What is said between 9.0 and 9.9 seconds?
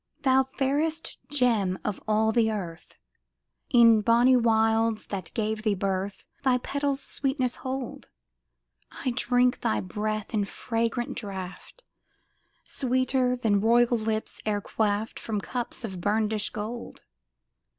drink thy